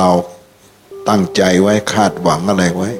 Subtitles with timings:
[0.00, 0.10] เรา
[1.08, 2.90] ตั้งใจไว้คาดหวังอะไรไว้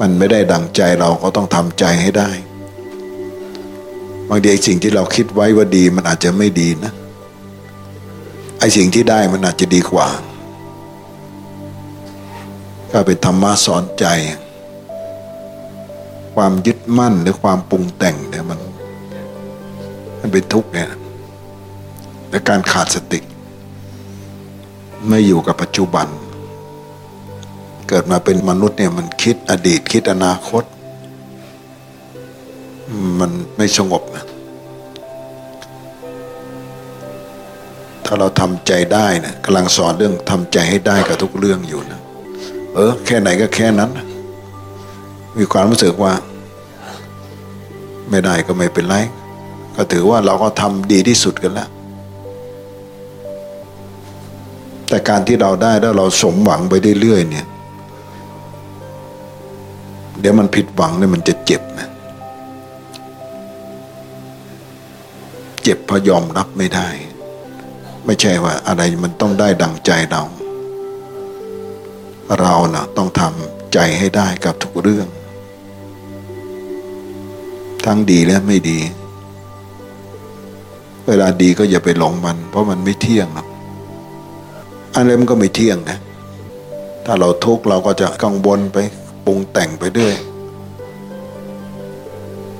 [0.00, 2.30] มันไม่ได้ดังใจเราก็ต้องทำใจให้ได้
[4.28, 6.92] บางทีสิ่งที่เราคิดไว้ว่าดีมันอาจจะไม่ดีนะ
[8.58, 10.08] ไอ้สิ่งที่ได้มันอาจจะดีกว่า
[12.92, 14.06] ก็เป็นธรรมะสอนใจ
[16.34, 18.58] ความยึดมั่นหรือความปรุงแต่งเนี่ยมัน
[20.20, 20.90] มันเป็นทุกข์เนี่ย
[22.30, 23.20] และการขาดสติ
[25.06, 26.08] ไม่อยู่กับปัจจุบัน
[27.88, 30.64] เกิดมาเป็นมนุษย์เนี่ยมันคิดอดีตคิดอนาคต
[33.20, 34.24] มันไม่สงบนะ
[38.04, 42.00] ถ้าเราทำใจได้นะกำลังสอนเรื่องทำใจให้ได้กับทุกเรื่องอยู่นะ
[42.74, 43.90] เออแค่ไหนก็แค่นั้น
[45.38, 46.12] มีความรู้สึกว่า
[48.10, 48.96] ไม่ได้ก็ไม่เป็นไร
[49.76, 51.68] ก็ถือว่าเราก็ทำดีที่สุดกันแล้ว
[54.88, 57.46] แต่การที่เราได้แล้วเราสมหวังไปเรื่อยๆเนี่ย
[60.20, 61.88] เดี๋ยวมันผิดหวังเนี่ยมันจะเจ็บนะ
[65.62, 66.88] เจ็บเพราะยอมรับไม่ได้
[68.06, 70.22] ไม่ใช่ว่าอะไรมันต้องได้ดังใจเรา
[72.40, 75.06] เรานะต้องทำใจให้ได้กับทุกเรื่อง
[77.84, 78.80] ทั้งดีและไม่ดี
[81.06, 83.47] เวลาดีก็อย่าไปหลงมัน เพราะมันไม่เที่ยงหรอก
[84.94, 85.98] อะไรมันก็ไม่เที่ยงนะ
[87.06, 88.78] ถ้าเราทุกข์เราก็จะกังวลไป
[89.24, 90.14] ปรุงแต่งไปด้วย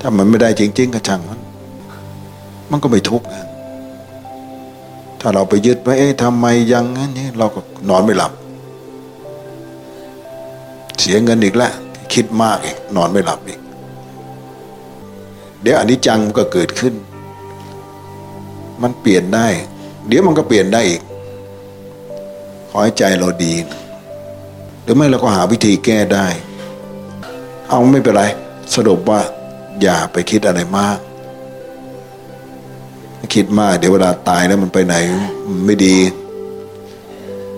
[0.00, 1.40] ถ้ามันไม่ได้จริง ๆ ก็ช่างมัน
[2.70, 3.44] มันก็ไม่ทุกข์นะ
[5.20, 8.32] ถ้าเราไปยึดไว้เอ๊ะทำไมยังงั้นนี่เราก็นอนไม่หลับ
[10.98, 11.72] เสียเงินอีกแล้ว
[12.12, 13.60] คิดมากอีกนอนไม่หลับอีก
[15.62, 16.94] เดี๋ยวอันนี้จังก็เกิดขึ้น
[18.82, 19.47] มันเปลี่ยนได้
[20.08, 21.03] เดี๋ยวมันก็เปลี่ยนได้อีก
[22.70, 23.54] ขอให้ใจเราดี
[24.82, 26.26] หรือไม่เราก็หาวิธีแก้ได้
[27.68, 28.22] เอาไม่เป็นไร
[28.74, 29.20] สรุปว่า
[29.82, 30.98] อย่าไปคิดอะไรมาก
[33.34, 34.94] คิดมาก เดี๋ยวเวลาตายแล้วมันไปไหน
[35.66, 35.96] ไม่ดี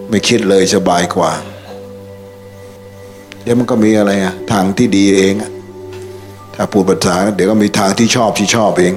[0.09, 1.31] ไม่คิดเลยสบายกว่า
[3.43, 5.51] เดี๋ยวมันก็มีอะไรอะทางที่ดีเองอะ
[6.55, 8.95] ถ้าพูดภาษาเดี๋ยวก็มีทางที่ชอบที่ชอบเอง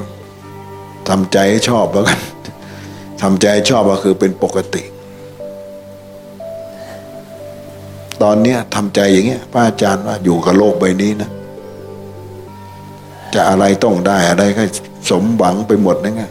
[1.09, 2.19] ทำใจให้ชอบแล้วกัน
[3.21, 4.83] ทำใจให้ชอบก็คือเป็นปกติ
[8.23, 11.29] ตอนเนี้ยทำใจอย่างเงี้ยพระอาจารย์ว่าอยู่กับโลกใบนี้นะ
[13.33, 14.63] จะอะไรต้องได้อะไรก็
[15.09, 16.23] สมหวังไปหมดนะไง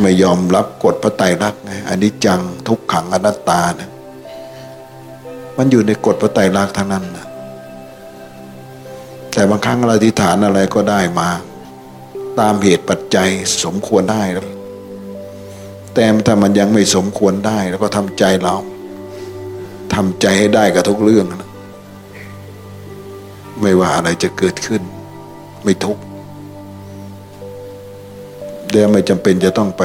[0.00, 3.90] ไม่ยอมรับกฎพระไตรลักษณ์ไงอันนี้จังทุกขังอนัตตานะ
[5.56, 7.26] มันอยู่ในกฎพระไตรลักษณ์ทั้งนั้นนะ
[9.32, 11.28] แต่บางครั้งเราอธิษฐานอะไรก็ได้มา
[12.40, 13.28] ตามเหตุปัจจัย
[13.64, 14.44] สมควรได้แล้ว
[15.94, 18.56] แต่ถ้ามันยังไม่สมควรได้ แล้วก็ทำใจเรา
[19.94, 21.50] ทำใจให้ได้กับทุกเรื่องนะ
[23.60, 24.82] ไม่ว่าอะไรจะเกิดขึ้น
[25.64, 26.02] ไม่ทุกข์
[28.70, 29.82] เดี๋ยวไม่จำเป็นจะต้องไป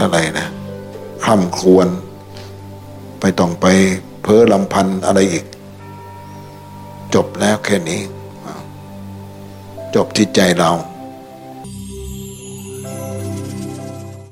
[0.00, 0.48] อะไรนะ
[1.24, 1.88] คำควร
[3.20, 3.66] ไปต้องไป
[4.22, 5.44] เพ้อลำพันอะไรอีก
[7.14, 8.00] จบแล้วแค่นี้
[9.94, 10.70] จบที่ใจเรา